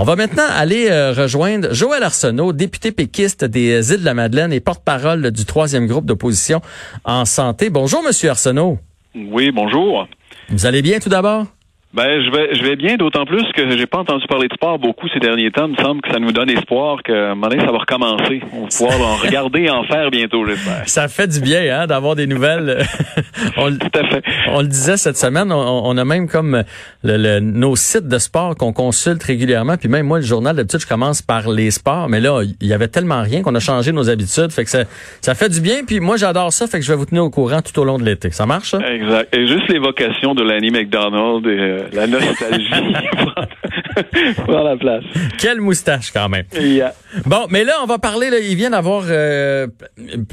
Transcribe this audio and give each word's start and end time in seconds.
On 0.00 0.04
va 0.04 0.16
maintenant 0.16 0.46
aller 0.48 0.88
euh, 0.88 1.12
rejoindre 1.12 1.74
Joël 1.74 2.02
Arsenault, 2.02 2.54
député 2.54 2.90
péquiste 2.90 3.44
des 3.44 3.92
îles 3.92 4.00
de 4.00 4.04
la 4.06 4.14
Madeleine 4.14 4.50
et 4.50 4.60
porte-parole 4.60 5.30
du 5.30 5.44
troisième 5.44 5.86
groupe 5.86 6.06
d'opposition 6.06 6.62
en 7.04 7.26
santé. 7.26 7.68
Bonjour, 7.68 8.02
Monsieur 8.02 8.30
Arsenault. 8.30 8.78
Oui, 9.14 9.50
bonjour. 9.50 10.08
Vous 10.48 10.64
allez 10.64 10.80
bien 10.80 11.00
tout 11.00 11.10
d'abord? 11.10 11.44
Ben, 11.92 12.22
je 12.22 12.30
vais, 12.30 12.54
je 12.54 12.62
vais 12.62 12.76
bien, 12.76 12.96
d'autant 12.96 13.24
plus 13.24 13.42
que 13.52 13.76
j'ai 13.76 13.86
pas 13.86 13.98
entendu 13.98 14.24
parler 14.28 14.46
de 14.46 14.54
sport 14.54 14.78
beaucoup 14.78 15.08
ces 15.08 15.18
derniers 15.18 15.50
temps. 15.50 15.66
Il 15.66 15.72
me 15.72 15.82
semble 15.82 16.00
que 16.02 16.12
ça 16.12 16.20
nous 16.20 16.30
donne 16.30 16.48
espoir 16.48 17.02
que, 17.02 17.12
un 17.12 17.34
moment 17.34 17.48
donné, 17.48 17.64
ça 17.64 17.72
va 17.72 17.78
recommencer. 17.78 18.42
On 18.52 18.62
va 18.62 18.68
pouvoir 18.68 19.00
en 19.00 19.16
regarder 19.26 19.62
et 19.62 19.70
en 19.70 19.82
faire 19.82 20.08
bientôt, 20.12 20.46
j'espère. 20.46 20.88
Ça 20.88 21.08
fait 21.08 21.26
du 21.26 21.40
bien, 21.40 21.80
hein, 21.80 21.86
d'avoir 21.88 22.14
des 22.14 22.28
nouvelles. 22.28 22.84
on, 23.56 23.72
Tout 23.72 23.98
à 23.98 24.04
fait. 24.04 24.22
On 24.52 24.60
le 24.60 24.68
disait 24.68 24.96
cette 24.98 25.16
semaine, 25.16 25.50
on, 25.50 25.82
on 25.84 25.96
a 25.96 26.04
même 26.04 26.28
comme 26.28 26.62
le, 27.02 27.16
le, 27.16 27.40
nos 27.40 27.74
sites 27.74 28.06
de 28.06 28.18
sport 28.18 28.54
qu'on 28.54 28.72
consulte 28.72 29.24
régulièrement. 29.24 29.76
Puis 29.76 29.88
même 29.88 30.06
moi, 30.06 30.20
le 30.20 30.24
journal, 30.24 30.54
d'habitude, 30.54 30.80
je 30.80 30.86
commence 30.86 31.22
par 31.22 31.50
les 31.50 31.72
sports. 31.72 32.08
Mais 32.08 32.20
là, 32.20 32.42
il 32.60 32.68
y 32.68 32.72
avait 32.72 32.86
tellement 32.86 33.22
rien 33.22 33.42
qu'on 33.42 33.56
a 33.56 33.60
changé 33.60 33.90
nos 33.90 34.08
habitudes. 34.08 34.52
Fait 34.52 34.62
que 34.62 34.70
ça, 34.70 34.84
ça 35.20 35.34
fait 35.34 35.48
du 35.48 35.60
bien. 35.60 35.82
Puis 35.84 35.98
moi, 35.98 36.16
j'adore 36.16 36.52
ça. 36.52 36.68
Fait 36.68 36.78
que 36.78 36.84
je 36.84 36.92
vais 36.92 36.98
vous 36.98 37.06
tenir 37.06 37.24
au 37.24 37.30
courant 37.30 37.62
tout 37.62 37.76
au 37.80 37.84
long 37.84 37.98
de 37.98 38.04
l'été. 38.04 38.30
Ça 38.30 38.46
marche, 38.46 38.70
ça? 38.70 38.78
Exact. 38.78 39.34
Et 39.34 39.48
juste 39.48 39.68
l'évocation 39.68 40.36
de 40.36 40.44
Lanny 40.44 40.70
McDonald 40.70 41.44
et 41.46 41.58
euh, 41.58 41.79
la 41.92 42.06
nostalgie 42.06 43.08
la 44.48 44.76
place. 44.76 45.04
Quelle 45.38 45.60
moustache 45.60 46.10
quand 46.12 46.28
même. 46.28 46.44
Yeah. 46.58 46.94
Bon, 47.26 47.46
mais 47.50 47.64
là, 47.64 47.74
on 47.82 47.86
va 47.86 47.98
parler, 47.98 48.30
là, 48.30 48.38
il 48.38 48.54
vient 48.56 48.70
d'avoir 48.70 49.04
euh, 49.08 49.66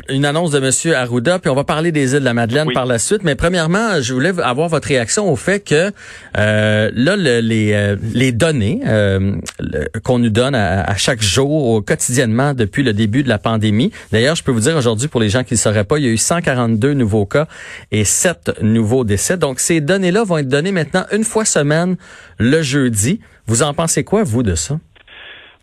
une 0.10 0.26
annonce 0.26 0.52
de 0.52 0.60
Monsieur 0.60 0.96
Arruda, 0.96 1.40
puis 1.40 1.50
on 1.50 1.56
va 1.56 1.64
parler 1.64 1.92
des 1.92 2.14
îles 2.14 2.20
de 2.20 2.26
la 2.26 2.34
Madeleine 2.34 2.68
Oui. 2.68 2.74
par 2.74 2.86
la 2.86 3.00
suite. 3.00 3.24
Mais 3.24 3.36
premièrement, 3.36 4.02
je 4.02 4.14
voulais 4.14 4.34
avoir 4.42 4.70
votre 4.70 4.88
réaction 4.88 5.32
au 5.32 5.36
fait 5.36 5.60
que 5.62 5.92
euh, 6.38 6.92
là, 6.94 7.16
le- 7.16 7.40
les, 7.40 7.74
euh, 7.74 7.96
les 8.14 8.32
données 8.32 8.82
euh, 8.88 9.34
le- 9.60 9.88
qu'on 10.04 10.20
nous 10.20 10.30
donne 10.30 10.56
à, 10.56 10.82
à 10.84 10.96
chaque 10.96 11.22
jour, 11.22 11.50
au- 11.52 11.82
quotidiennement 11.82 12.54
depuis 12.54 12.84
le 12.84 12.94
début 12.94 13.24
de 13.24 13.30
la 13.30 13.40
pandémie. 13.40 13.92
D'ailleurs, 14.12 14.36
je 14.36 14.44
peux 14.44 14.52
vous 14.52 14.60
dire 14.62 14.76
aujourd'hui, 14.78 15.08
pour 15.08 15.20
les 15.22 15.30
gens 15.30 15.44
qui 15.44 15.54
ne 15.56 15.60
sauraient 15.60 15.84
pas, 15.84 15.98
il 15.98 16.06
y 16.06 16.08
a 16.08 16.12
eu 16.12 16.18
142 16.18 16.94
nouveaux 16.94 17.26
cas 17.26 17.48
et 17.92 18.04
7 18.04 18.62
nouveaux 18.62 19.04
décès. 19.04 19.38
Donc, 19.38 19.60
ces 19.60 19.82
données-là 19.82 20.24
vont 20.24 20.38
être 20.38 20.48
données 20.48 20.72
maintenant 20.72 21.06
une 21.12 21.24
fois 21.24 21.46
semaine, 21.46 21.96
le 22.38 22.62
jeudi. 22.62 23.20
Vous 23.48 23.64
en 23.64 23.74
pensez 23.74 24.04
quoi, 24.04 24.24
vous, 24.24 24.44
de 24.44 24.56
ça? 24.56 24.76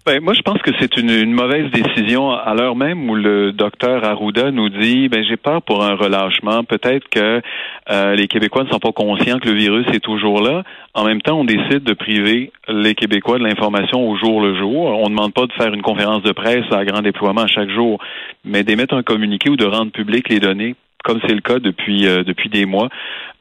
Ben, 0.06 0.22
moi, 0.22 0.34
je 0.34 0.42
pense 0.42 0.60
que 0.60 0.70
c'est 0.78 0.98
une, 0.98 1.08
une 1.08 1.32
mauvaise 1.32 1.70
décision 1.70 2.30
à 2.30 2.54
l'heure 2.54 2.76
même 2.76 3.08
où 3.08 3.14
le 3.14 3.52
docteur 3.52 4.04
Arruda 4.04 4.50
nous 4.50 4.68
dit, 4.68 5.08
ben, 5.08 5.24
j'ai 5.26 5.38
peur 5.38 5.62
pour 5.62 5.82
un 5.82 5.94
relâchement. 5.94 6.62
Peut-être 6.62 7.08
que 7.08 7.40
euh, 7.90 8.14
les 8.14 8.26
Québécois 8.26 8.64
ne 8.64 8.68
sont 8.68 8.78
pas 8.78 8.92
conscients 8.92 9.38
que 9.38 9.48
le 9.48 9.54
virus 9.54 9.86
est 9.94 10.00
toujours 10.00 10.42
là. 10.42 10.62
En 10.92 11.04
même 11.04 11.22
temps, 11.22 11.40
on 11.40 11.44
décide 11.44 11.84
de 11.84 11.94
priver 11.94 12.52
les 12.68 12.94
Québécois 12.94 13.38
de 13.38 13.44
l'information 13.44 14.06
au 14.06 14.16
jour 14.16 14.42
le 14.42 14.58
jour. 14.58 14.86
On 14.98 15.04
ne 15.04 15.14
demande 15.14 15.32
pas 15.32 15.46
de 15.46 15.52
faire 15.54 15.72
une 15.72 15.80
conférence 15.80 16.22
de 16.22 16.32
presse 16.32 16.70
à 16.70 16.84
grand 16.84 17.00
déploiement 17.00 17.46
chaque 17.46 17.70
jour, 17.70 17.98
mais 18.44 18.62
d'émettre 18.62 18.94
un 18.94 19.02
communiqué 19.02 19.48
ou 19.48 19.56
de 19.56 19.64
rendre 19.64 19.90
public 19.90 20.28
les 20.28 20.40
données 20.40 20.74
comme 21.02 21.20
c'est 21.26 21.34
le 21.34 21.42
cas 21.42 21.58
depuis 21.58 22.06
euh, 22.06 22.24
depuis 22.24 22.48
des 22.48 22.64
mois, 22.64 22.88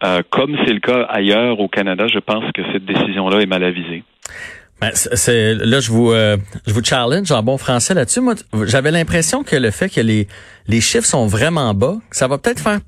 euh, 0.03 0.21
comme 0.29 0.57
c'est 0.65 0.73
le 0.73 0.81
cas 0.81 1.03
ailleurs 1.03 1.61
au 1.61 1.69
Canada, 1.69 2.07
je 2.07 2.19
pense 2.19 2.43
que 2.51 2.61
cette 2.73 2.83
décision-là 2.83 3.39
est 3.39 3.45
mal 3.45 3.63
avisée. 3.63 4.03
Ben, 4.81 4.91
c'est 4.93 5.53
là 5.53 5.79
je 5.79 5.91
vous 5.91 6.11
euh, 6.11 6.35
je 6.67 6.73
vous 6.73 6.83
challenge 6.83 7.31
en 7.31 7.41
bon 7.43 7.57
français 7.57 7.93
là-dessus. 7.93 8.19
Moi, 8.21 8.35
j'avais 8.65 8.91
l'impression 8.91 9.43
que 9.43 9.55
le 9.55 9.71
fait 9.71 9.89
que 9.89 10.01
les 10.01 10.27
les 10.67 10.81
chiffres 10.81 11.07
sont 11.07 11.25
vraiment 11.27 11.73
bas, 11.73 11.95
ça 12.11 12.27
va 12.27 12.37
peut-être 12.37 12.59
faire 12.59 12.79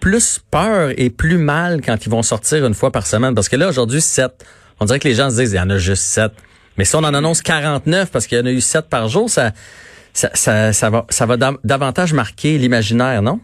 plus 0.00 0.38
peur 0.50 0.92
et 0.96 1.10
plus 1.10 1.38
mal 1.38 1.80
quand 1.84 2.06
ils 2.06 2.10
vont 2.10 2.22
sortir 2.22 2.64
une 2.66 2.74
fois 2.74 2.90
par 2.90 3.06
semaine 3.06 3.34
parce 3.34 3.48
que 3.48 3.56
là 3.56 3.68
aujourd'hui 3.68 4.00
7, 4.00 4.30
on 4.80 4.84
dirait 4.86 4.98
que 5.00 5.08
les 5.08 5.14
gens 5.14 5.30
se 5.30 5.36
disent 5.40 5.52
il 5.52 5.56
y 5.56 5.60
en 5.60 5.70
a 5.70 5.78
juste 5.78 6.04
7. 6.04 6.32
Mais 6.76 6.84
si 6.84 6.94
on 6.96 7.00
en 7.00 7.14
annonce 7.14 7.42
49 7.42 8.10
parce 8.10 8.26
qu'il 8.26 8.38
y 8.38 8.40
en 8.40 8.46
a 8.46 8.50
eu 8.50 8.60
7 8.60 8.88
par 8.88 9.08
jour, 9.08 9.28
ça 9.28 9.52
ça, 10.14 10.30
ça, 10.34 10.72
ça 10.72 10.90
va 10.90 11.04
ça 11.10 11.26
va 11.26 11.36
dav- 11.36 11.58
davantage 11.64 12.12
marquer 12.14 12.56
l'imaginaire, 12.58 13.20
non? 13.20 13.40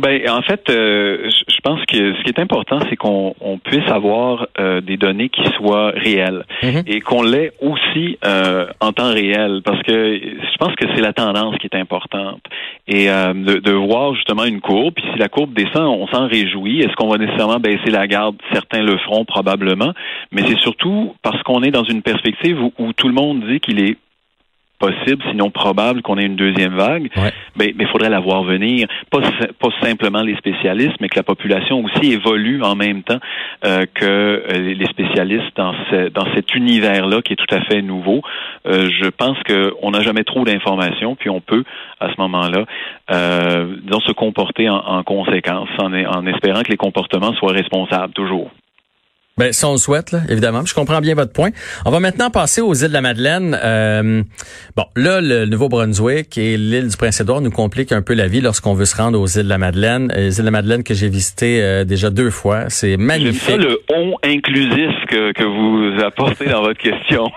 Ben, 0.00 0.28
en 0.28 0.42
fait, 0.42 0.62
euh, 0.68 1.28
pense 1.66 1.84
que 1.86 2.14
ce 2.14 2.22
qui 2.22 2.28
est 2.30 2.38
important, 2.38 2.78
c'est 2.88 2.96
qu'on 2.96 3.34
on 3.40 3.58
puisse 3.58 3.88
avoir 3.88 4.46
euh, 4.60 4.80
des 4.80 4.96
données 4.96 5.28
qui 5.28 5.42
soient 5.56 5.90
réelles 5.90 6.44
Mhm. 6.62 6.82
et 6.86 7.00
qu'on 7.00 7.22
l'ait 7.22 7.52
aussi 7.60 8.18
euh, 8.24 8.66
en 8.80 8.92
temps 8.92 9.12
réel, 9.12 9.62
parce 9.64 9.82
que 9.82 9.92
je 10.16 10.56
pense 10.58 10.74
que 10.76 10.86
c'est 10.94 11.00
la 11.00 11.12
tendance 11.12 11.56
qui 11.58 11.66
est 11.66 11.76
importante 11.76 12.42
et 12.86 13.10
euh, 13.10 13.32
de, 13.34 13.54
de 13.58 13.72
voir 13.72 14.14
justement 14.14 14.44
une 14.44 14.60
courbe. 14.60 14.94
Puis 14.94 15.04
si 15.12 15.18
la 15.18 15.28
courbe 15.28 15.52
descend, 15.54 15.86
on 15.88 16.06
s'en 16.06 16.28
réjouit. 16.28 16.80
Est-ce 16.80 16.94
qu'on 16.94 17.08
va 17.08 17.18
nécessairement 17.18 17.58
baisser 17.58 17.90
la 17.90 18.06
garde? 18.06 18.36
Certains 18.52 18.82
le 18.82 18.96
feront 18.98 19.24
probablement, 19.24 19.92
mais 20.30 20.42
c'est 20.46 20.58
surtout 20.58 21.14
parce 21.22 21.42
qu'on 21.42 21.62
est 21.62 21.70
dans 21.72 21.84
une 21.84 22.02
perspective 22.02 22.62
où, 22.62 22.72
où 22.78 22.92
tout 22.92 23.08
le 23.08 23.14
monde 23.14 23.42
dit 23.48 23.60
qu'il 23.60 23.80
est 23.80 23.96
possible, 24.78 25.22
sinon 25.30 25.50
probable 25.50 26.02
qu'on 26.02 26.18
ait 26.18 26.24
une 26.26 26.36
deuxième 26.36 26.74
vague, 26.76 27.10
Ouais. 27.16 27.32
mais 27.58 27.74
il 27.78 27.86
faudrait 27.88 28.10
la 28.10 28.20
voir 28.20 28.42
venir. 28.44 28.86
Pas, 29.10 29.20
pas 29.58 29.68
simplement 29.82 30.22
les 30.22 30.36
spécialistes, 30.36 30.96
mais 31.00 31.08
que 31.08 31.16
la 31.16 31.22
population 31.22 31.82
aussi 31.84 32.12
évolue 32.12 32.62
en 32.62 32.74
même 32.76 33.02
temps 33.02 33.18
euh, 33.64 33.84
que 33.94 34.04
euh, 34.04 34.74
les 34.74 34.86
spécialistes 34.86 35.56
dans, 35.56 35.72
ce- 35.90 36.08
dans 36.10 36.26
cet 36.34 36.54
univers-là 36.54 37.22
qui 37.22 37.32
est 37.32 37.36
tout 37.36 37.54
à 37.54 37.60
fait 37.62 37.80
nouveau. 37.82 38.22
Euh, 38.66 38.88
je 38.90 39.08
pense 39.08 39.38
qu'on 39.44 39.90
n'a 39.90 40.00
jamais 40.02 40.24
trop 40.24 40.44
d'informations, 40.44 41.16
puis 41.16 41.30
on 41.30 41.40
peut, 41.40 41.64
à 42.00 42.08
ce 42.08 42.20
moment-là, 42.20 42.64
euh, 43.12 43.76
disons, 43.82 44.00
se 44.00 44.12
comporter 44.12 44.68
en, 44.68 44.76
en 44.78 45.02
conséquence, 45.02 45.68
en, 45.78 45.92
en 45.92 46.26
espérant 46.26 46.62
que 46.62 46.70
les 46.70 46.76
comportements 46.76 47.32
soient 47.34 47.52
responsables, 47.52 48.12
toujours. 48.12 48.50
Ben, 49.38 49.52
si 49.52 49.66
on 49.66 49.72
le 49.72 49.76
souhaite, 49.76 50.12
là, 50.12 50.22
évidemment. 50.30 50.64
Je 50.64 50.72
comprends 50.72 51.02
bien 51.02 51.14
votre 51.14 51.32
point. 51.34 51.50
On 51.84 51.90
va 51.90 52.00
maintenant 52.00 52.30
passer 52.30 52.62
aux 52.62 52.72
îles 52.72 52.88
de 52.88 52.92
la 52.94 53.02
Madeleine. 53.02 53.54
Euh, 53.62 54.22
bon, 54.74 54.84
là, 54.96 55.20
le 55.20 55.44
Nouveau-Brunswick 55.44 56.38
et 56.38 56.56
l'île 56.56 56.88
du 56.88 56.96
Prince-Édouard 56.96 57.42
nous 57.42 57.50
compliquent 57.50 57.92
un 57.92 58.00
peu 58.00 58.14
la 58.14 58.28
vie 58.28 58.40
lorsqu'on 58.40 58.72
veut 58.72 58.86
se 58.86 58.96
rendre 58.96 59.20
aux 59.20 59.26
îles 59.26 59.42
de 59.42 59.48
la 59.50 59.58
Madeleine. 59.58 60.10
Euh, 60.16 60.28
Les 60.28 60.36
îles 60.36 60.40
de 60.40 60.44
la 60.46 60.50
Madeleine 60.52 60.82
que 60.82 60.94
j'ai 60.94 61.10
visitées 61.10 61.62
euh, 61.62 61.84
déjà 61.84 62.08
deux 62.08 62.30
fois. 62.30 62.70
C'est 62.70 62.96
magnifique. 62.96 63.42
ça 63.42 63.56
le 63.58 63.78
on 63.92 64.14
inclusif 64.24 64.90
que, 65.10 65.32
que 65.32 65.44
vous 65.44 66.02
apportez 66.02 66.46
dans 66.46 66.62
votre 66.62 66.80
question. 66.80 67.30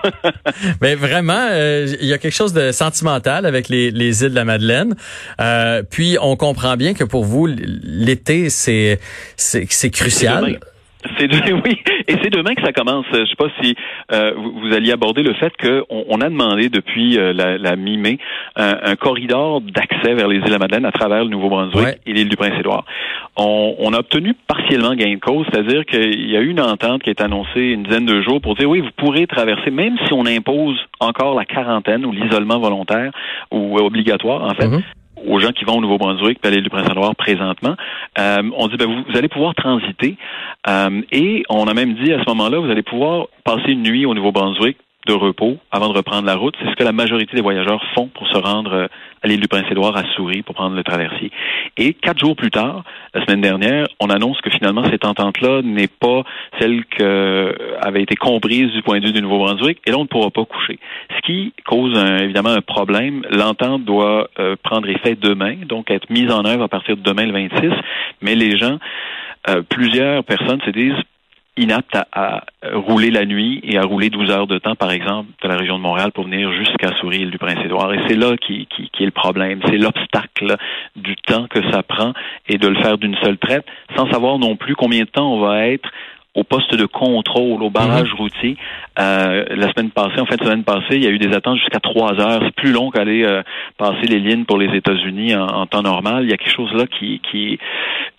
Mais 0.80 0.94
vraiment, 0.94 1.48
euh, 1.50 1.86
il 2.00 2.08
y 2.08 2.14
a 2.14 2.18
quelque 2.18 2.32
chose 2.34 2.54
de 2.54 2.72
sentimental 2.72 3.44
avec 3.44 3.68
les, 3.68 3.90
les 3.90 4.24
îles 4.24 4.30
de 4.30 4.36
la 4.36 4.46
Madeleine. 4.46 4.96
Euh, 5.38 5.82
puis, 5.82 6.16
on 6.22 6.36
comprend 6.36 6.78
bien 6.78 6.94
que 6.94 7.04
pour 7.04 7.26
vous, 7.26 7.46
l'été, 7.46 8.48
c'est 8.48 9.00
c'est 9.36 9.66
c'est 9.68 9.90
crucial. 9.90 10.58
C'est 11.18 11.28
de- 11.28 11.52
oui, 11.64 11.78
et 12.08 12.14
c'est 12.22 12.30
demain 12.30 12.54
que 12.54 12.62
ça 12.62 12.72
commence. 12.72 13.06
Je 13.12 13.24
sais 13.24 13.36
pas 13.36 13.48
si 13.62 13.74
euh, 14.12 14.32
vous, 14.36 14.60
vous 14.60 14.72
alliez 14.74 14.92
aborder 14.92 15.22
le 15.22 15.32
fait 15.34 15.52
qu'on 15.56 16.04
on 16.08 16.20
a 16.20 16.28
demandé 16.28 16.68
depuis 16.68 17.18
euh, 17.18 17.32
la, 17.32 17.56
la 17.58 17.76
mi-mai 17.76 18.18
un, 18.56 18.76
un 18.82 18.96
corridor 18.96 19.60
d'accès 19.62 20.14
vers 20.14 20.28
les 20.28 20.36
îles 20.36 20.44
de 20.44 20.50
la 20.50 20.58
Madeleine 20.58 20.84
à 20.84 20.92
travers 20.92 21.24
le 21.24 21.30
Nouveau-Brunswick 21.30 21.80
Ouais. 21.84 21.98
et 22.06 22.12
l'île 22.12 22.28
du 22.28 22.36
Prince-Édouard. 22.36 22.84
On, 23.36 23.74
on 23.78 23.92
a 23.94 23.98
obtenu 24.00 24.34
partiellement 24.46 24.94
gain 24.94 25.14
de 25.14 25.20
cause, 25.20 25.46
c'est-à-dire 25.50 25.84
qu'il 25.86 26.28
y 26.30 26.36
a 26.36 26.40
eu 26.40 26.48
une 26.50 26.60
entente 26.60 27.02
qui 27.02 27.10
est 27.10 27.20
annoncée 27.22 27.60
une 27.60 27.84
dizaine 27.84 28.06
de 28.06 28.20
jours 28.20 28.40
pour 28.40 28.54
dire 28.56 28.68
oui, 28.68 28.80
vous 28.80 28.90
pourrez 28.96 29.26
traverser, 29.26 29.70
même 29.70 29.96
si 30.06 30.12
on 30.12 30.26
impose 30.26 30.78
encore 31.00 31.34
la 31.34 31.44
quarantaine 31.44 32.04
ou 32.04 32.12
l'isolement 32.12 32.58
volontaire 32.58 33.12
ou 33.50 33.78
euh, 33.78 33.82
obligatoire 33.82 34.42
en 34.44 34.54
fait 34.54 34.66
Mhm. 34.68 34.82
Aux 35.26 35.38
gens 35.38 35.52
qui 35.52 35.64
vont 35.64 35.78
au 35.78 35.80
Nouveau-Brunswick 35.80 36.38
puis 36.40 36.62
du 36.62 36.70
Prince-Édouard 36.70 37.14
présentement. 37.16 37.76
Euh, 38.18 38.42
on 38.56 38.68
dit 38.68 38.76
ben, 38.76 38.86
vous, 38.86 39.04
vous 39.08 39.16
allez 39.16 39.28
pouvoir 39.28 39.54
transiter 39.54 40.16
euh, 40.68 41.02
et 41.12 41.42
on 41.48 41.66
a 41.66 41.74
même 41.74 41.94
dit 41.94 42.12
à 42.12 42.18
ce 42.18 42.28
moment-là 42.28 42.58
vous 42.58 42.70
allez 42.70 42.82
pouvoir 42.82 43.26
passer 43.44 43.72
une 43.72 43.82
nuit 43.82 44.06
au 44.06 44.14
Nouveau-Brunswick 44.14 44.76
de 45.06 45.12
repos 45.14 45.56
avant 45.70 45.88
de 45.88 45.96
reprendre 45.96 46.26
la 46.26 46.36
route. 46.36 46.54
C'est 46.60 46.70
ce 46.70 46.76
que 46.76 46.84
la 46.84 46.92
majorité 46.92 47.34
des 47.34 47.42
voyageurs 47.42 47.82
font 47.94 48.08
pour 48.08 48.28
se 48.28 48.36
rendre 48.36 48.72
euh, 48.72 48.86
à 49.22 49.28
l'île 49.28 49.40
du 49.40 49.48
Prince-Édouard 49.48 49.96
à 49.96 50.04
Souris 50.14 50.42
pour 50.42 50.54
prendre 50.54 50.74
le 50.76 50.82
traversier. 50.82 51.30
Et 51.76 51.92
quatre 51.94 52.18
jours 52.18 52.36
plus 52.36 52.50
tard, 52.50 52.84
la 53.14 53.24
semaine 53.24 53.40
dernière, 53.40 53.86
on 54.00 54.08
annonce 54.08 54.40
que 54.40 54.50
finalement 54.50 54.84
cette 54.90 55.04
entente-là 55.04 55.62
n'est 55.62 55.88
pas 55.88 56.22
celle 56.58 56.84
qui 56.86 57.02
avait 57.02 58.02
été 58.02 58.16
comprise 58.16 58.70
du 58.72 58.82
point 58.82 59.00
de 59.00 59.06
vue 59.06 59.12
du 59.12 59.22
Nouveau-Brunswick 59.22 59.78
et 59.86 59.90
là 59.90 59.98
on 59.98 60.02
ne 60.02 60.08
pourra 60.08 60.30
pas 60.30 60.44
coucher. 60.44 60.78
Ce 61.16 61.20
qui 61.22 61.52
cause 61.66 61.96
un- 61.98 62.18
évidemment 62.18 62.50
un 62.50 62.60
problème. 62.62 63.22
L'entente 63.30 63.84
doit 63.84 64.28
euh, 64.38 64.56
prendre 64.62 64.88
effet 64.88 65.16
demain, 65.20 65.56
donc 65.66 65.90
être 65.90 66.08
mise 66.10 66.30
en 66.30 66.44
œuvre 66.44 66.62
à 66.64 66.68
partir 66.68 66.96
de 66.96 67.02
demain 67.02 67.26
le 67.26 67.32
26, 67.32 67.70
mais 68.22 68.34
les 68.34 68.56
gens, 68.56 68.78
euh, 69.48 69.62
plusieurs 69.68 70.24
personnes 70.24 70.60
se 70.64 70.70
disent 70.70 70.94
inaptes 71.60 71.96
à, 72.12 72.44
rouler 72.72 73.10
la 73.10 73.24
nuit 73.24 73.60
et 73.62 73.78
à 73.78 73.82
rouler 73.82 74.10
12 74.10 74.30
heures 74.30 74.46
de 74.46 74.58
temps, 74.58 74.74
par 74.74 74.90
exemple, 74.90 75.30
de 75.42 75.48
la 75.48 75.56
région 75.56 75.78
de 75.78 75.82
Montréal 75.82 76.12
pour 76.12 76.24
venir 76.24 76.52
jusqu'à 76.52 76.94
Souris, 76.96 77.20
île 77.20 77.30
du 77.30 77.38
Prince-Édouard. 77.38 77.94
Et 77.94 78.00
c'est 78.08 78.16
là 78.16 78.36
qui, 78.36 78.66
qui, 78.66 78.90
qui, 78.90 79.02
est 79.02 79.06
le 79.06 79.12
problème. 79.12 79.60
C'est 79.66 79.78
l'obstacle 79.78 80.56
du 80.96 81.16
temps 81.16 81.46
que 81.48 81.62
ça 81.70 81.82
prend 81.82 82.12
et 82.48 82.58
de 82.58 82.68
le 82.68 82.80
faire 82.82 82.98
d'une 82.98 83.16
seule 83.22 83.38
traite, 83.38 83.64
sans 83.96 84.10
savoir 84.10 84.38
non 84.38 84.56
plus 84.56 84.74
combien 84.74 85.00
de 85.00 85.08
temps 85.08 85.32
on 85.32 85.40
va 85.40 85.66
être 85.68 85.88
au 86.34 86.44
poste 86.44 86.74
de 86.76 86.86
contrôle, 86.86 87.62
au 87.62 87.70
barrage 87.70 88.10
mhm. 88.12 88.16
routier. 88.16 88.56
Euh, 88.98 89.44
la 89.50 89.70
semaine 89.72 89.90
passée, 89.90 90.20
en 90.20 90.26
fin 90.26 90.36
de 90.36 90.44
semaine 90.44 90.62
passée, 90.62 90.92
il 90.94 91.04
y 91.04 91.06
a 91.06 91.10
eu 91.10 91.18
des 91.18 91.34
attentes 91.34 91.58
jusqu'à 91.58 91.80
trois 91.80 92.12
heures. 92.20 92.40
C'est 92.44 92.54
plus 92.54 92.72
long 92.72 92.90
qu'aller 92.90 93.24
euh, 93.24 93.42
passer 93.78 94.06
les 94.06 94.20
lignes 94.20 94.44
pour 94.44 94.58
les 94.58 94.74
États-Unis 94.76 95.34
en, 95.34 95.66
temps 95.66 95.82
normal. 95.82 96.24
Il 96.24 96.30
y 96.30 96.32
a 96.32 96.36
quelque 96.36 96.54
chose 96.54 96.72
là 96.72 96.84
qui, 96.86 97.20
qui 97.30 97.58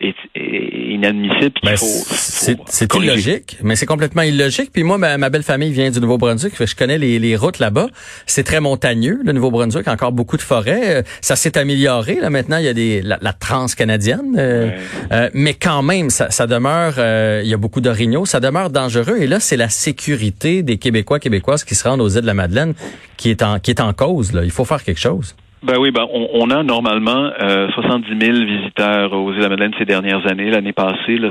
est, 0.01 0.94
inadmissible. 0.94 1.53
Ben, 1.63 1.75
c'est 1.77 2.94
illogique, 2.95 3.57
mais 3.63 3.75
c'est 3.75 3.86
complètement 3.86 4.24
illogique. 4.24 4.71
Puis 4.74 4.83
moi, 4.83 4.98
ma, 4.98 5.30
belle 5.30 5.44
famille 5.44 5.71
vient 5.71 5.89
du 5.89 6.00
Nouveau-Brunswick. 6.00 6.53
Je 6.59 6.75
connais 6.75 6.98
les, 6.98 7.19
les 7.19 7.36
routes 7.36 7.59
là-bas. 7.59 7.88
C'est 8.25 8.44
très 8.44 8.59
montagneux, 8.59 9.19
le 9.24 9.31
Nouveau-Brunswick. 9.31 9.88
Encore 9.88 10.12
beaucoup 10.12 10.38
de 10.38 10.42
forêts. 10.42 10.98
Euh, 10.98 11.01
ça 11.21 11.36
s'est 11.36 11.57
amélioré. 11.57 12.15
Là 12.15 12.30
maintenant, 12.30 12.57
il 12.57 12.65
y 12.65 12.68
a 12.68 12.74
des 12.74 13.01
la, 13.01 13.18
la 13.21 13.33
trans-canadienne, 13.33 14.36
euh, 14.38 14.71
mais 15.33 15.53
quand 15.53 15.81
même, 15.81 16.09
ça, 16.09 16.30
ça 16.30 16.48
demeure. 16.48 16.95
il 17.44 17.50
y 17.50 17.53
a 17.53 17.57
beaucoup 17.57 17.81
de 17.81 17.92
ça 18.25 18.39
demeure 18.39 18.69
dangereux. 18.69 19.18
Et 19.19 19.27
là, 19.27 19.39
c'est 19.39 19.57
la 19.57 19.69
sécurité 19.69 20.63
des 20.63 20.77
Québécois, 20.77 21.19
Québécoises 21.19 21.63
qui 21.63 21.75
se 21.75 21.88
rendent 21.88 22.01
aux 22.01 22.09
îles 22.09 22.21
de 22.21 22.25
la 22.25 22.33
Madeleine 22.33 22.74
qui 23.18 23.30
est 23.30 23.44
en, 23.44 23.59
qui 23.59 23.71
est 23.71 23.80
en 23.80 23.94
cause. 23.94 24.33
Là. 24.33 24.44
Il 24.44 24.51
faut 24.51 24.65
faire 24.65 24.83
quelque 24.83 25.00
chose. 25.00 25.36
Ben 25.63 25.78
oui, 25.78 25.92
ben 25.92 26.08
on, 26.12 26.50
a 26.50 26.63
normalement 26.63 27.30
euh, 27.40 27.69
70 27.69 28.19
000 28.19 28.46
visiteurs 28.48 29.13
aux 29.13 29.31
îles 29.31 29.38
de 29.38 29.44
la 29.44 29.50
Madeleine 29.50 29.74
ces 29.78 29.86
dernières 29.86 30.25
années. 30.25 30.50
L'année 30.50 30.74
passée, 30.74 31.18
là, 31.18 31.30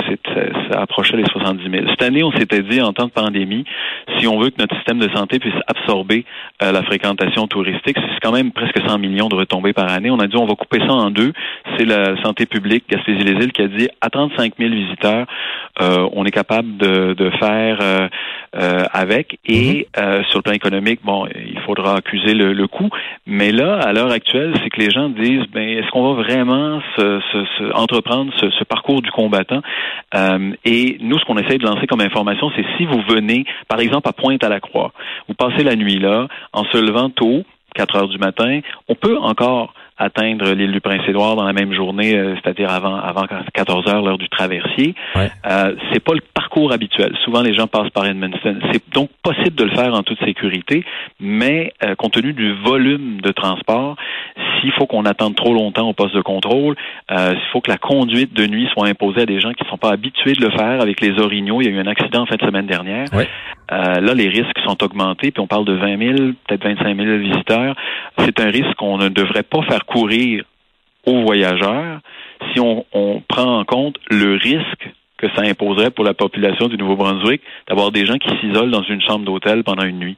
ça 0.71 0.81
approchait 0.81 1.17
les 1.17 1.25
70 1.25 1.69
000. 1.69 1.87
Cette 1.91 2.03
année, 2.03 2.23
on 2.23 2.31
s'était 2.31 2.63
dit 2.63 2.81
en 2.81 2.93
temps 2.93 3.07
de 3.07 3.11
pandémie, 3.11 3.65
si 4.19 4.29
on 4.29 4.39
veut 4.39 4.51
que 4.51 4.61
notre 4.61 4.77
système 4.77 5.01
de 5.01 5.09
santé 5.17 5.41
puisse 5.41 5.61
absorber 5.67 6.25
euh, 6.63 6.71
la 6.71 6.85
fréquentation 6.85 7.49
touristique, 7.49 7.97
c'est 7.97 8.21
quand 8.23 8.31
même 8.31 8.53
presque 8.53 8.81
100 8.87 8.99
millions 8.99 9.29
de 9.29 9.35
retombées 9.35 9.73
par 9.73 9.91
année. 9.91 10.13
On 10.13 10.21
a 10.21 10.29
dit 10.29 10.37
on 10.37 10.47
va 10.47 10.55
couper 10.55 10.79
ça 10.79 10.93
en 10.93 11.11
deux. 11.11 11.33
C'est 11.77 11.85
la 11.85 12.15
santé 12.23 12.47
publique 12.47 12.85
Gaspésie-les-Îles 12.89 13.51
qui 13.51 13.63
a 13.63 13.67
dit 13.67 13.89
à 14.01 14.11
35 14.11 14.53
000 14.61 14.71
visiteurs, 14.71 15.27
euh, 15.81 16.09
on 16.13 16.25
est 16.25 16.31
capable 16.31 16.77
de, 16.77 17.15
de 17.15 17.31
faire 17.31 17.79
euh, 17.81 18.09
euh, 18.57 18.85
avec. 18.93 19.39
Et 19.45 19.89
mm-hmm. 19.97 20.25
sur 20.29 20.39
le 20.39 20.43
plan 20.43 20.53
économique, 20.53 21.01
bon, 21.03 21.27
il 21.35 21.59
faudra 21.61 21.97
accuser 21.97 22.35
le, 22.35 22.53
le 22.53 22.67
coût. 22.69 22.91
Mais 23.27 23.51
là, 23.51 23.79
à 23.81 23.93
l'heure 23.93 24.13
c'est 24.33 24.71
que 24.71 24.81
les 24.81 24.91
gens 24.91 25.09
disent, 25.09 25.47
ben, 25.53 25.79
est-ce 25.79 25.91
qu'on 25.91 26.15
va 26.15 26.23
vraiment 26.23 26.81
se, 26.97 27.73
entreprendre 27.73 28.33
ce, 28.37 28.65
parcours 28.65 29.03
du 29.03 29.11
combattant? 29.11 29.63
Et 30.65 30.99
nous, 31.01 31.19
ce 31.19 31.25
qu'on 31.25 31.39
essaie 31.39 31.59
de 31.59 31.67
lancer 31.67 31.87
comme 31.87 32.01
information, 32.01 32.51
c'est 32.57 32.65
si 32.77 32.87
vous 32.87 33.01
venez, 33.09 33.45
par 33.69 33.81
exemple, 33.81 34.09
à 34.09 34.13
Pointe-à-la-croix, 34.13 34.93
vous 35.29 35.35
passez 35.35 35.65
la 35.65 35.77
nuit 35.77 35.99
là, 35.99 36.29
en 36.53 36.65
se 36.65 36.79
levant 36.79 37.11
tôt, 37.11 37.45
4 37.75 37.97
heures 37.97 38.09
du 38.09 38.19
matin, 38.19 38.61
on 38.89 38.95
peut 38.95 39.19
encore 39.19 39.75
atteindre 40.01 40.53
l'île 40.53 40.73
du 40.73 40.81
Prince-Édouard 40.81 41.37
dans 41.37 41.45
la 41.45 41.53
même 41.53 41.75
journée, 41.75 42.17
euh, 42.17 42.35
c'est-à-dire 42.43 42.71
avant 42.71 42.97
avant 42.97 43.27
14 43.53 43.87
heures 43.89 44.03
l'heure 44.03 44.19
du 44.19 44.29
traversier. 44.29 44.95
Ouais. 45.15 45.31
Euh, 45.47 45.75
c'est 45.93 46.01
pas 46.01 46.15
le 46.15 46.23
parcours 46.35 46.73
habituel. 46.73 47.15
Souvent 47.25 47.43
les 47.43 47.55
gens 47.55 47.67
passent 47.67 47.91
par 47.91 48.07
Edmundston. 48.07 48.59
C'est 48.73 48.83
donc 48.95 49.11
possible 49.23 49.55
de 49.55 49.65
le 49.65 49.71
faire 49.71 49.95
en 49.95 50.03
toute 50.03 50.19
sécurité, 50.25 50.85
mais 51.21 51.73
euh, 51.85 51.95
compte 51.95 52.13
tenu 52.13 52.33
du 52.33 52.55
volume 52.55 53.21
de 53.21 53.31
transport, 53.31 53.97
s'il 54.61 54.73
faut 54.73 54.87
qu'on 54.87 55.05
attende 55.05 55.35
trop 55.37 55.53
longtemps 55.53 55.89
au 55.89 55.93
poste 55.93 56.15
de 56.15 56.23
contrôle, 56.23 56.77
euh, 57.11 57.31
s'il 57.31 57.51
faut 57.53 57.61
que 57.61 57.71
la 57.71 57.79
conduite 57.79 58.33
de 58.33 58.47
nuit 58.47 58.69
soit 58.73 58.89
imposée 58.89 59.23
à 59.23 59.27
des 59.27 59.41
gens 59.41 59.53
qui 59.53 59.65
ne 59.65 59.69
sont 59.69 59.79
pas 59.79 59.93
habitués 59.93 60.33
de 60.33 60.45
le 60.45 60.51
faire 60.51 60.81
avec 60.81 61.01
les 61.01 61.19
orignaux. 61.19 61.61
Il 61.61 61.67
y 61.67 61.69
a 61.69 61.73
eu 61.73 61.79
un 61.79 61.87
accident 61.87 62.23
en 62.23 62.27
fin 62.27 62.37
de 62.37 62.45
semaine 62.45 62.67
dernière. 62.67 63.07
Ouais. 63.13 63.29
Euh, 63.73 64.01
là, 64.01 64.15
les 64.15 64.29
risques 64.29 64.59
sont 64.67 64.83
augmentés, 64.83 65.31
puis 65.31 65.41
on 65.41 65.47
parle 65.47 65.65
de 65.65 65.75
20 65.75 66.17
000, 66.17 66.33
peut-être 66.47 66.65
25 66.65 66.97
000 66.97 67.19
visiteurs. 67.19 67.77
C'est 68.19 68.41
un 68.41 68.51
risque 68.51 68.75
qu'on 68.77 68.99
ne 68.99 69.09
devrait 69.09 69.45
pas 69.45 69.63
faire 69.63 69.85
courir 69.87 70.45
aux 71.07 71.23
voyageurs 71.23 72.01
si 72.53 72.61
on, 72.61 72.85
on 72.93 73.23
prend 73.27 73.59
en 73.59 73.65
compte 73.65 73.97
le 74.11 74.35
risque 74.35 74.91
que 75.19 75.29
ça 75.37 75.43
imposerait 75.43 75.91
pour 75.91 76.05
la 76.05 76.15
population 76.15 76.69
du 76.69 76.77
Nouveau-Brunswick 76.79 77.43
d'avoir 77.69 77.93
des 77.93 78.07
gens 78.07 78.17
qui 78.17 78.31
s'isolent 78.41 78.71
dans 78.71 78.83
une 78.83 79.03
chambre 79.03 79.25
d'hôtel 79.25 79.63
pendant 79.63 79.85
une 79.85 79.99
nuit. 79.99 80.17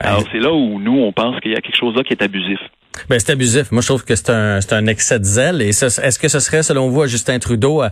Alors, 0.00 0.22
c'est 0.32 0.38
là 0.38 0.52
où 0.52 0.78
nous, 0.78 0.98
on 0.98 1.12
pense 1.12 1.38
qu'il 1.40 1.52
y 1.52 1.56
a 1.56 1.60
quelque 1.60 1.76
chose 1.76 1.94
là 1.96 2.02
qui 2.02 2.12
est 2.12 2.22
abusif. 2.22 2.60
Ben, 3.08 3.18
c'est 3.18 3.32
abusif. 3.32 3.72
Moi, 3.72 3.82
je 3.82 3.86
trouve 3.88 4.04
que 4.04 4.14
c'est 4.14 4.30
un, 4.30 4.60
c'est 4.60 4.74
un 4.74 4.86
excès 4.86 5.18
de 5.18 5.24
zèle. 5.24 5.62
Et 5.62 5.68
est-ce 5.68 6.18
que 6.18 6.28
ce 6.28 6.40
serait, 6.40 6.62
selon 6.62 6.88
vous, 6.88 7.02
à 7.02 7.06
Justin 7.06 7.38
Trudeau 7.38 7.80
à, 7.80 7.90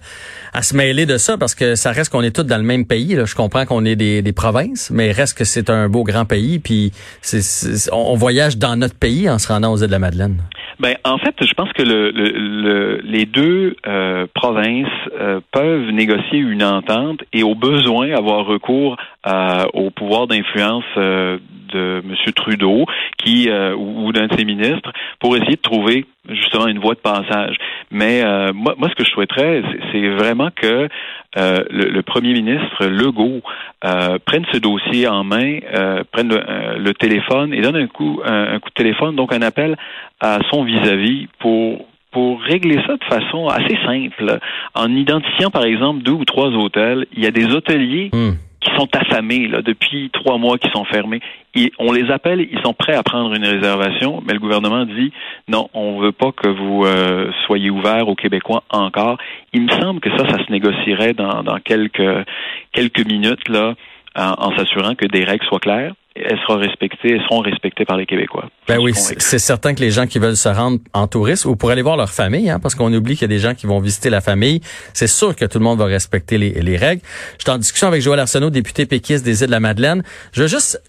à, 0.52 0.62
se 0.62 0.76
mêler 0.76 1.06
de 1.06 1.16
ça? 1.16 1.38
Parce 1.38 1.54
que 1.54 1.74
ça 1.74 1.92
reste 1.92 2.10
qu'on 2.10 2.22
est 2.22 2.34
tous 2.34 2.44
dans 2.44 2.56
le 2.56 2.62
même 2.62 2.86
pays. 2.86 3.14
Là. 3.14 3.24
Je 3.24 3.34
comprends 3.34 3.64
qu'on 3.66 3.84
est 3.84 3.96
des, 3.96 4.22
des 4.22 4.32
provinces, 4.32 4.90
mais 4.90 5.12
reste 5.12 5.36
que 5.38 5.44
c'est 5.44 5.70
un 5.70 5.88
beau 5.88 6.04
grand 6.04 6.24
pays. 6.24 6.58
Puis 6.58 6.92
c'est, 7.20 7.42
on 7.92 8.14
voyage 8.14 8.58
dans 8.58 8.76
notre 8.76 8.98
pays 8.98 9.28
en 9.28 9.38
se 9.38 9.48
rendant 9.48 9.72
aux 9.72 9.78
îles 9.78 9.86
de 9.86 9.92
la 9.92 9.98
Madeleine. 9.98 10.42
Ben, 10.78 10.94
en 11.04 11.16
fait, 11.16 11.34
je 11.40 11.54
pense 11.54 11.72
que 11.72 11.82
le, 11.82 12.10
le, 12.10 13.00
les 13.02 13.24
deux 13.24 13.76
euh, 13.86 14.26
provinces 14.34 14.86
euh, 15.18 15.40
peuvent 15.50 15.90
négocier 15.90 16.38
une 16.38 16.62
entente 16.62 17.20
et 17.32 17.42
au 17.42 17.54
besoin 17.54 18.10
avoir 18.10 18.44
recours 18.44 18.96
au 19.74 19.90
pouvoir 19.90 20.26
d'influence 20.28 20.84
euh, 20.96 21.38
de 21.72 22.02
M. 22.04 22.32
Trudeau 22.34 22.86
qui 23.18 23.48
ou, 23.50 24.12
d'un 24.12 24.26
de 24.26 24.36
ses 24.36 24.44
ministres 24.44 24.92
pour 25.20 25.36
essayer 25.36 25.56
de 25.56 25.60
trouver 25.60 26.06
justement 26.28 26.66
une 26.66 26.78
voie 26.78 26.94
de 26.94 27.00
passage. 27.00 27.56
Mais 27.90 28.22
moi, 28.52 28.74
moi, 28.78 28.88
ce 28.88 28.94
que 28.94 29.04
je 29.04 29.10
souhaiterais, 29.10 29.62
c'est 29.92 30.08
vraiment 30.08 30.50
que 30.54 30.88
le, 31.36 32.00
premier 32.02 32.32
ministre 32.32 32.86
Legault 32.86 33.42
prenne 33.80 34.44
ce 34.52 34.58
dossier 34.58 35.08
en 35.08 35.24
main, 35.24 35.58
prenne 36.12 36.28
le, 36.28 36.92
téléphone 36.94 37.52
et 37.54 37.60
donne 37.60 37.76
un 37.76 37.86
coup, 37.86 38.20
un, 38.24 38.58
coup 38.58 38.70
de 38.70 38.74
téléphone, 38.74 39.16
donc 39.16 39.32
un 39.32 39.42
appel 39.42 39.76
à 40.20 40.38
son 40.50 40.64
vis-à-vis 40.64 41.28
pour 41.38 41.86
pour 42.16 42.40
régler 42.40 42.76
ça 42.86 42.94
de 42.96 43.04
façon 43.04 43.46
assez 43.48 43.76
simple, 43.84 44.38
en 44.74 44.90
identifiant 44.96 45.50
par 45.50 45.64
exemple 45.64 46.02
deux 46.02 46.12
ou 46.12 46.24
trois 46.24 46.48
hôtels, 46.48 47.04
il 47.14 47.22
y 47.22 47.26
a 47.26 47.30
des 47.30 47.44
hôteliers 47.54 48.08
hmm. 48.10 48.32
Sont 48.76 48.88
affamés 48.94 49.48
là, 49.48 49.62
depuis 49.62 50.10
trois 50.12 50.38
mois 50.38 50.58
qui 50.58 50.68
sont 50.70 50.84
fermés. 50.84 51.20
Et 51.54 51.72
on 51.78 51.92
les 51.92 52.10
appelle, 52.10 52.40
ils 52.40 52.60
sont 52.62 52.74
prêts 52.74 52.94
à 52.94 53.02
prendre 53.02 53.34
une 53.34 53.44
réservation, 53.46 54.22
mais 54.26 54.34
le 54.34 54.38
gouvernement 54.40 54.84
dit 54.84 55.12
non, 55.48 55.68
on 55.74 55.98
veut 55.98 56.12
pas 56.12 56.32
que 56.32 56.48
vous 56.48 56.84
euh, 56.84 57.30
soyez 57.46 57.70
ouverts 57.70 58.08
aux 58.08 58.14
Québécois 58.14 58.64
encore. 58.70 59.18
Il 59.52 59.62
me 59.62 59.70
semble 59.70 60.00
que 60.00 60.10
ça, 60.10 60.28
ça 60.28 60.44
se 60.44 60.52
négocierait 60.52 61.14
dans, 61.14 61.42
dans 61.42 61.58
quelques 61.58 62.26
quelques 62.72 63.06
minutes 63.06 63.48
là, 63.48 63.74
en 64.16 64.56
s'assurant 64.56 64.94
que 64.94 65.06
des 65.06 65.24
règles 65.24 65.44
soient 65.46 65.60
claires 65.60 65.92
elles 66.16 66.38
seront 66.46 66.58
respectées, 66.58 67.12
elles 67.12 67.22
seront 67.22 67.40
respectées 67.40 67.84
par 67.84 67.96
les 67.96 68.06
Québécois. 68.06 68.48
Ben 68.68 68.78
oui, 68.78 68.92
c'est 68.94 69.38
certain 69.38 69.74
que 69.74 69.80
les 69.80 69.90
gens 69.90 70.06
qui 70.06 70.18
veulent 70.18 70.36
se 70.36 70.48
rendre 70.48 70.78
en 70.92 71.06
tourisme 71.06 71.50
ou 71.50 71.56
pour 71.56 71.70
aller 71.70 71.82
voir 71.82 71.96
leur 71.96 72.10
famille, 72.10 72.48
hein, 72.48 72.58
parce 72.58 72.74
qu'on 72.74 72.92
oublie 72.92 73.14
qu'il 73.14 73.22
y 73.22 73.24
a 73.26 73.28
des 73.28 73.38
gens 73.38 73.54
qui 73.54 73.66
vont 73.66 73.80
visiter 73.80 74.10
la 74.10 74.20
famille, 74.20 74.60
c'est 74.94 75.06
sûr 75.06 75.36
que 75.36 75.44
tout 75.44 75.58
le 75.58 75.64
monde 75.64 75.78
va 75.78 75.86
respecter 75.86 76.38
les, 76.38 76.50
les 76.50 76.76
règles. 76.76 77.02
Je 77.38 77.44
suis 77.44 77.50
en 77.50 77.58
discussion 77.58 77.88
avec 77.88 78.02
Joël 78.02 78.20
Arsenault, 78.20 78.50
député 78.50 78.86
péquiste 78.86 79.24
des 79.24 79.42
îles 79.42 79.48
de 79.48 79.52
la 79.52 79.60
Madeleine. 79.60 80.02
Je 80.32 80.42
veux 80.42 80.48
juste 80.48 80.80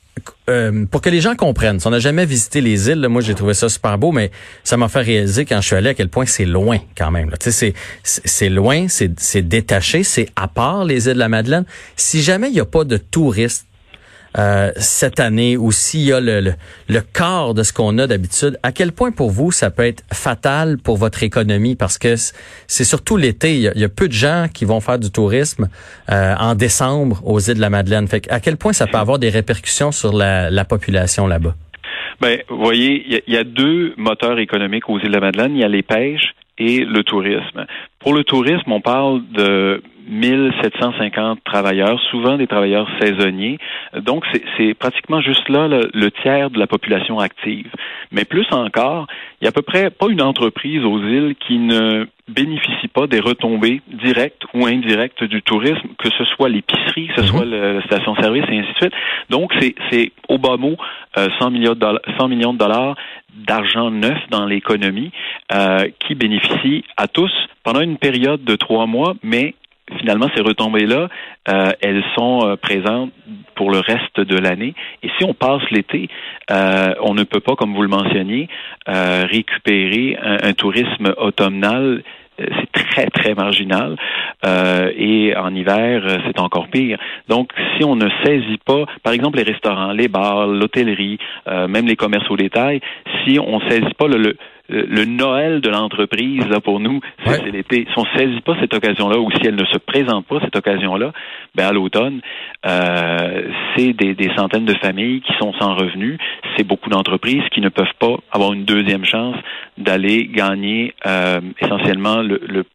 euh, 0.50 0.86
pour 0.86 1.02
que 1.02 1.10
les 1.10 1.22
gens 1.22 1.36
comprennent, 1.36 1.80
si 1.80 1.88
on 1.88 1.92
n'a 1.92 2.00
jamais 2.00 2.26
visité 2.26 2.62
les 2.62 2.90
îles, 2.90 3.08
moi 3.08 3.22
j'ai 3.22 3.36
trouvé 3.36 3.54
ça 3.54 3.70
super 3.70 3.98
beau, 3.98 4.12
mais 4.12 4.32
ça 4.64 4.78
m'a 4.78 4.88
fait 4.88 5.02
réaliser 5.02 5.46
quand 5.46 5.62
je 5.62 5.68
suis 5.68 5.76
allé 5.76 5.90
à 5.90 5.94
quel 5.94 6.10
point 6.10 6.26
c'est 6.26 6.46
loin 6.46 6.80
quand 6.98 7.12
même. 7.12 7.32
Sais, 7.40 7.74
c'est 8.04 8.50
loin, 8.50 8.88
c'est 8.88 9.48
détaché, 9.48 10.04
c'est 10.04 10.30
à 10.36 10.48
part 10.48 10.86
les 10.86 11.08
îles 11.08 11.14
de 11.14 11.20
la 11.20 11.30
Madeleine. 11.30 11.66
Si 11.96 12.22
jamais 12.22 12.48
il 12.48 12.54
n'y 12.54 12.60
a 12.60 12.66
pas 12.66 12.84
de 12.84 12.98
touristes 12.98 13.67
euh, 14.38 14.72
cette 14.76 15.20
année 15.20 15.58
ou 15.58 15.72
s'il 15.72 16.02
y 16.02 16.14
a 16.14 16.20
le, 16.20 16.42
le, 16.42 16.54
le, 16.90 17.02
quart 17.02 17.54
de 17.54 17.64
ce 17.64 17.74
qu'on 17.74 17.98
a 17.98 18.08
d'habitude, 18.08 18.58
à 18.64 18.72
quel 18.72 18.92
point 18.92 19.12
pour 19.12 19.32
vous 19.32 19.52
ça 19.52 19.72
peut 19.72 19.86
être 19.86 20.04
fatal 20.14 20.78
pour 20.78 20.98
votre 20.98 21.24
économie? 21.24 21.76
Parce 21.76 21.98
que 21.98 22.16
c'est 22.68 22.84
surtout 22.84 23.18
l'été, 23.18 23.56
il, 23.56 23.72
y, 23.76 23.84
a, 23.84 23.90
peu 23.90 24.08
de 24.08 24.14
gens 24.14 24.48
qui 24.54 24.66
vont 24.66 24.80
faire 24.80 25.00
du 25.00 25.12
tourisme 25.12 25.70
euh, 26.12 26.36
en 26.40 26.56
décembre 26.56 27.22
aux 27.26 27.40
îles 27.40 27.56
de 27.56 27.62
la 27.62 27.70
Madeleine. 27.70 28.08
Fait 28.08 28.30
à 28.32 28.40
quel 28.40 28.58
point 28.58 28.74
ça 28.74 28.88
peut 28.88 28.98
avoir 28.98 29.20
des 29.20 29.30
répercussions 29.30 29.92
sur 29.92 30.14
la, 30.14 30.50
la 30.50 30.66
population 30.66 31.28
là-bas? 31.28 31.56
Ben, 32.20 32.40
vous 32.50 32.58
voyez, 32.58 33.06
il 33.08 33.22
y, 33.28 33.34
y, 33.34 33.38
a 33.38 33.44
deux 33.44 33.94
moteurs 33.98 34.40
économiques 34.40 34.90
aux 34.90 35.00
îles 35.00 35.10
de 35.10 35.14
la 35.14 35.20
Madeleine. 35.20 35.54
Il 35.54 35.62
y 35.62 35.64
a 35.64 35.68
les 35.68 35.84
pêches 35.84 36.34
et 36.58 36.84
le 36.84 37.04
tourisme. 37.04 37.66
Pour 38.00 38.14
le 38.14 38.24
tourisme, 38.24 38.72
on 38.72 38.82
parle 38.82 39.22
de 39.32 39.82
1750 40.08 41.40
travailleurs, 41.44 42.00
souvent 42.12 42.38
des 42.38 42.48
travailleurs 42.48 42.88
saisonniers. 43.00 43.58
Donc, 43.96 44.26
c'est 44.58 44.74
pratiquement 44.74 45.22
juste 45.22 45.48
là 45.50 45.68
le, 45.68 46.12
tiers 46.12 46.50
de 46.50 46.60
la 46.60 46.68
population 46.68 47.20
active. 47.20 47.68
Mais 48.12 48.26
plus 48.26 48.48
encore, 48.52 49.08
il 49.42 49.46
y 49.46 49.48
a 49.48 49.50
à 49.50 49.52
peu 49.52 49.62
près 49.62 49.90
pas 49.90 50.08
une 50.08 50.22
entreprise 50.22 50.84
aux 50.84 51.00
îles 51.00 51.36
qui 51.36 51.58
ne 51.60 52.08
bénéficie 52.28 52.88
pas 52.90 53.08
des 53.08 53.20
retombées 53.20 53.82
directes 53.88 54.44
ou 54.54 54.66
indirectes 54.66 55.24
du 55.24 55.42
tourisme, 55.42 55.88
que 55.98 56.10
ce 56.10 56.26
soit 56.26 56.50
l'épicerie, 56.50 57.08
que 57.08 57.22
ce 57.22 57.28
soit 57.28 57.46
mhm. 57.46 57.52
la 57.52 57.82
station-service 57.84 58.44
et 58.50 58.60
ainsi 58.60 58.72
de 58.72 58.78
suite. 58.78 58.94
Donc, 59.30 59.54
c'est 59.90 60.12
au 60.28 60.38
bas 60.38 60.58
mot 60.58 60.76
100 61.16 61.52
millions 61.52 61.74
de 61.74 61.80
dollars, 61.80 62.02
100 62.18 62.28
millions 62.28 62.54
de 62.54 62.60
dollars 62.60 62.96
d'argent 63.38 63.92
neuf 63.92 64.18
dans 64.30 64.46
l'économie 64.46 65.12
euh, 65.54 65.88
qui 66.00 66.16
bénéficie 66.16 66.84
à 66.98 67.08
tous 67.08 67.32
pendant 67.64 67.82
une 67.82 67.98
période 67.98 68.44
de 68.44 68.56
trois 68.56 68.88
mois, 68.88 69.16
mais 69.24 69.54
finalement, 70.00 70.30
ces 70.36 70.42
retombées-là, 70.42 71.10
euh, 71.50 71.72
elles 71.82 72.04
sont 72.16 72.42
euh, 72.44 72.56
présentes 72.56 73.12
pour 73.56 73.72
le 73.72 73.80
reste 73.80 74.20
de 74.20 74.38
l'année. 74.38 74.74
Et 75.04 75.10
si 75.18 75.26
on 75.26 75.34
passe 75.34 75.64
l'été, 75.72 76.10
euh, 76.52 76.94
on 77.02 77.14
ne 77.14 77.24
peut 77.24 77.40
pas, 77.40 77.56
comme 77.56 77.74
vous 77.74 77.82
le 77.82 77.88
mentionniez, 77.88 78.48
récupérer 78.86 80.18
un, 80.22 80.54
tourisme 80.54 81.14
automnal 81.18 82.04
c'est 82.40 82.72
très, 82.72 83.08
très 83.08 83.34
marginal. 83.34 83.98
et 84.46 85.36
en 85.36 85.56
hiver, 85.56 86.04
c'est 86.28 86.40
encore 86.40 86.68
pire. 86.68 87.00
Donc, 87.28 87.50
si 87.76 87.84
on 87.84 87.96
ne 87.96 88.08
saisit 88.24 88.60
pas, 88.64 88.86
par 89.02 89.14
exemple, 89.14 89.38
les 89.38 89.44
restaurants, 89.44 89.92
les 89.92 90.08
bars, 90.08 90.46
l'hôtellerie, 90.46 91.18
même 91.48 91.88
les 91.88 91.96
commerces 91.96 92.30
au 92.30 92.38
détail, 92.38 92.80
si 93.26 93.40
on 93.40 93.60
ne 93.60 93.70
saisit 93.72 93.96
pas 93.98 94.08
le 94.08 94.18
le 94.18 94.38
Noël 94.70 95.62
de 95.62 95.70
l'entreprise 95.70 96.46
pour 96.64 96.80
nous, 96.80 97.00
c'est 97.26 97.52
l'été. 97.52 97.88
Si 97.92 98.00
on 98.00 98.04
ne 98.04 98.20
saisit 98.20 98.42
pas 98.42 98.56
cette 98.60 98.74
occasion-là, 98.74 99.18
ou 99.20 99.30
si 99.32 99.48
elle 99.48 99.56
ne 99.56 99.66
se 99.66 99.78
présente 99.78 100.26
pas 100.26 100.40
cette 100.42 100.56
occasion-là, 100.56 101.14
ben 101.56 101.68
à 101.68 101.72
l'automne, 101.72 102.22
euh, 102.66 103.50
c'est 103.76 103.94
des, 103.94 104.16
centaines 104.36 104.66
de 104.66 104.76
familles 104.76 105.22
qui 105.22 105.34
sont 105.40 105.54
sans 105.60 105.76
revenus. 105.76 106.18
C'est 106.58 106.64
beaucoup 106.64 106.90
d'entreprises 106.90 107.44
qui 107.54 107.62
ne 107.62 107.70
peuvent 107.70 107.86
pas 108.00 108.18
avoir 108.32 108.54
une 108.54 108.66
deuxième 108.66 109.06
chance 109.06 109.36
d'aller 109.78 110.28
gagner 110.28 110.94
euh, 111.06 111.40
essentiellement 111.62 112.22
le, 112.22 112.42
le, 112.48 112.66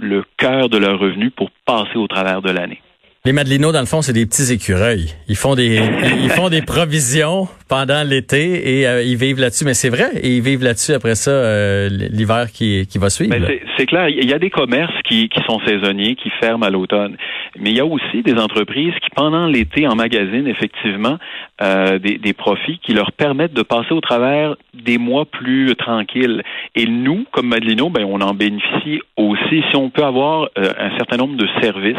le 0.00 0.24
cœur 0.36 0.68
de 0.68 0.78
leurs 0.78 0.98
revenus 0.98 1.32
pour 1.34 1.50
passer 1.66 1.96
au 1.96 2.06
travers 2.06 2.42
de 2.42 2.50
l'année. 2.50 2.80
Les 3.24 3.32
Madelinos, 3.32 3.72
dans 3.72 3.78
le 3.78 3.86
fond, 3.86 4.02
c'est 4.02 4.12
des 4.12 4.26
petits 4.26 4.52
écureuils. 4.52 5.14
Ils 5.28 5.36
font 5.36 5.54
des, 5.54 5.80
ils 6.24 6.30
font 6.30 6.48
des 6.48 6.60
provisions 6.60 7.46
pendant 7.72 8.06
l'été 8.06 8.80
et 8.80 8.86
euh, 8.86 9.02
ils 9.02 9.16
vivent 9.16 9.40
là-dessus. 9.40 9.64
Mais 9.64 9.72
c'est 9.72 9.88
vrai, 9.88 10.10
et 10.22 10.28
ils 10.36 10.42
vivent 10.42 10.62
là-dessus 10.62 10.92
après 10.92 11.14
ça 11.14 11.30
euh, 11.30 11.88
l'hiver 11.88 12.52
qui, 12.52 12.86
qui 12.86 12.98
va 12.98 13.08
suivre. 13.08 13.34
C'est 13.78 13.86
clair. 13.86 14.10
Il 14.10 14.28
y 14.28 14.34
a 14.34 14.38
des 14.38 14.50
commerces 14.50 14.92
qui, 15.08 15.30
qui 15.30 15.40
sont 15.48 15.58
saisonniers, 15.66 16.14
qui 16.14 16.28
ferment 16.38 16.66
à 16.66 16.70
l'automne. 16.70 17.16
Mais 17.58 17.70
il 17.70 17.76
y 17.76 17.80
a 17.80 17.86
aussi 17.86 18.20
des 18.22 18.34
entreprises 18.34 18.92
qui, 19.02 19.08
pendant 19.16 19.46
l'été, 19.46 19.88
emmagasinent 19.88 20.48
effectivement 20.48 21.16
euh, 21.62 21.98
des, 21.98 22.18
des 22.18 22.34
profits 22.34 22.78
qui 22.84 22.92
leur 22.92 23.10
permettent 23.12 23.54
de 23.54 23.62
passer 23.62 23.92
au 23.92 24.02
travers 24.02 24.54
des 24.74 24.98
mois 24.98 25.24
plus 25.24 25.74
tranquilles. 25.74 26.42
Et 26.74 26.84
nous, 26.84 27.24
comme 27.32 27.48
Madelino, 27.48 27.88
ben, 27.88 28.04
on 28.04 28.20
en 28.20 28.34
bénéficie 28.34 29.00
aussi. 29.16 29.62
Si 29.70 29.76
on 29.76 29.88
peut 29.88 30.04
avoir 30.04 30.50
un 30.56 30.94
certain 30.98 31.16
nombre 31.16 31.36
de 31.36 31.48
services 31.62 31.96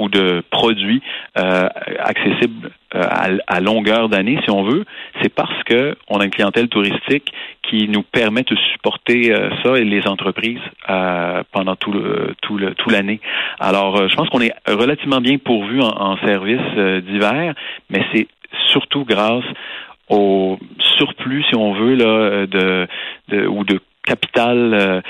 ou 0.00 0.08
de 0.08 0.42
produits 0.50 1.00
accessibles 1.36 2.70
euh, 2.94 3.38
à, 3.46 3.60
longueur 3.60 4.08
d'année, 4.08 4.38
si 4.44 4.50
on 4.50 4.62
veut, 4.62 4.84
c'est 5.22 5.32
parce 5.32 5.62
que 5.64 5.96
on 6.08 6.18
a 6.20 6.24
une 6.24 6.30
clientèle 6.30 6.68
touristique 6.68 7.32
qui 7.62 7.88
nous 7.88 8.02
permet 8.02 8.42
de 8.42 8.56
supporter 8.72 9.32
euh, 9.32 9.50
ça 9.62 9.78
et 9.78 9.84
les 9.84 10.06
entreprises 10.06 10.60
pendant 11.52 11.76
tout 11.76 11.92
le, 11.92 12.34
tout 12.42 12.58
le, 12.58 12.74
tout 12.74 12.90
l'année. 12.90 13.20
Alors, 13.60 14.08
je 14.08 14.14
pense 14.14 14.28
qu'on 14.28 14.40
est 14.40 14.52
relativement 14.68 15.20
bien 15.20 15.38
pourvu 15.38 15.80
en, 15.80 16.16
services 16.18 17.04
d'hiver, 17.06 17.54
mais 17.88 18.04
c'est 18.12 18.28
surtout 18.70 19.04
grâce 19.04 19.44
au 20.08 20.58
surplus, 20.98 21.44
si 21.48 21.56
on 21.56 21.72
veut, 21.72 21.96
de 21.96 22.86
ou 23.46 23.64
de 23.64 23.80
capital 24.04 25.02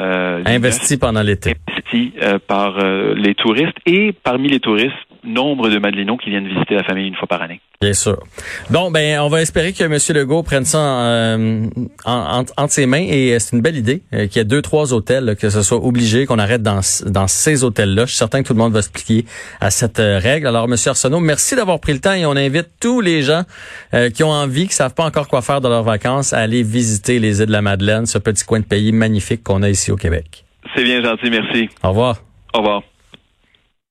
euh, 0.00 0.42
investi 0.46 0.96
pendant 0.96 1.22
l'été. 1.22 1.56
Investi 1.68 2.12
euh, 2.22 2.38
par 2.46 2.78
euh, 2.78 3.14
les 3.14 3.34
touristes 3.34 3.76
et 3.86 4.12
parmi 4.12 4.48
les 4.48 4.60
touristes, 4.60 4.94
nombre 5.24 5.68
de 5.68 5.78
Madelinos 5.78 6.16
qui 6.22 6.30
viennent 6.30 6.46
visiter 6.46 6.76
la 6.76 6.84
famille 6.84 7.08
une 7.08 7.16
fois 7.16 7.26
par 7.26 7.42
année. 7.42 7.60
Bien 7.80 7.92
sûr. 7.92 8.18
Bon, 8.70 8.90
ben, 8.90 9.20
on 9.20 9.28
va 9.28 9.42
espérer 9.42 9.72
que 9.72 9.84
M. 9.84 9.98
Legault 10.16 10.42
prenne 10.42 10.64
ça 10.64 10.78
en, 10.78 11.68
en, 12.04 12.44
entre 12.56 12.72
ses 12.72 12.86
mains 12.86 13.04
et 13.08 13.38
c'est 13.38 13.54
une 13.56 13.62
belle 13.62 13.76
idée 13.76 14.02
qu'il 14.10 14.36
y 14.36 14.38
ait 14.38 14.44
deux, 14.44 14.62
trois 14.62 14.92
hôtels, 14.92 15.36
que 15.38 15.50
ce 15.50 15.62
soit 15.62 15.84
obligé, 15.84 16.26
qu'on 16.26 16.38
arrête 16.38 16.62
dans, 16.62 16.80
dans 17.06 17.26
ces 17.26 17.62
hôtels-là. 17.62 18.04
Je 18.06 18.10
suis 18.10 18.18
certain 18.18 18.42
que 18.42 18.48
tout 18.48 18.54
le 18.54 18.58
monde 18.58 18.72
va 18.72 18.82
se 18.82 18.90
plier 18.90 19.26
à 19.60 19.70
cette 19.70 19.98
règle. 19.98 20.46
Alors, 20.46 20.64
M. 20.64 20.74
Arsenault, 20.86 21.20
merci 21.20 21.56
d'avoir 21.56 21.78
pris 21.78 21.92
le 21.92 22.00
temps 22.00 22.14
et 22.14 22.26
on 22.26 22.36
invite 22.36 22.68
tous 22.80 23.00
les 23.00 23.22
gens 23.22 23.42
qui 24.14 24.24
ont 24.24 24.30
envie, 24.30 24.66
qui 24.66 24.74
savent 24.74 24.94
pas 24.94 25.04
encore 25.04 25.28
quoi 25.28 25.42
faire 25.42 25.60
dans 25.60 25.68
leurs 25.68 25.84
vacances, 25.84 26.32
à 26.32 26.38
aller 26.38 26.62
visiter 26.62 27.18
les 27.18 27.40
îles 27.40 27.46
de 27.46 27.52
la 27.52 27.62
Madeleine, 27.62 28.06
ce 28.06 28.18
petit 28.18 28.44
coin 28.44 28.60
de 28.60 28.64
pays 28.64 28.92
magnifique 28.92 29.42
qu'on 29.44 29.62
a 29.62 29.68
ici 29.88 29.92
au 29.92 29.96
Québec. 29.96 30.44
C'est 30.76 30.84
bien 30.84 31.02
gentil, 31.02 31.30
merci. 31.30 31.68
Au 31.82 31.88
revoir. 31.88 32.22
Au 32.54 32.58
revoir. 32.58 32.82